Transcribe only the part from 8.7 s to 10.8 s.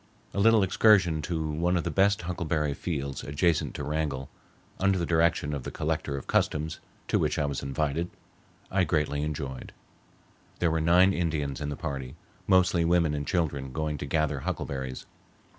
I greatly enjoyed. There